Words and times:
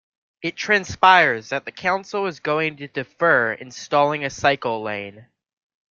It 0.41 0.55
transpires 0.55 1.49
that 1.49 1.65
the 1.65 1.71
council 1.71 2.25
is 2.25 2.39
going 2.39 2.77
to 2.77 2.87
defer 2.87 3.53
installing 3.53 4.25
a 4.25 4.31
cycle 4.31 4.81
lane. 4.81 5.27